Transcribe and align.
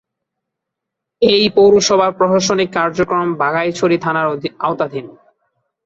এ 1.21 1.35
পৌরসভার 1.55 2.11
প্রশাসনিক 2.19 2.69
কার্যক্রম 2.77 3.27
বাঘাইছড়ি 3.41 3.97
থানার 3.97 4.27
আওতাধীন। 4.59 5.05